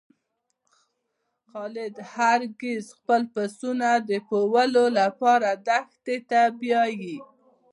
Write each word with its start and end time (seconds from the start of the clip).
خالد 1.49 1.95
هر 2.13 2.39
ګیځ 2.61 2.85
خپل 2.97 3.21
پسونه 3.33 3.89
د 4.09 4.11
پوولو 4.27 4.85
لپاره 4.99 5.49
دښتی 5.67 6.17
ته 6.29 6.41
بیایی. 6.59 7.17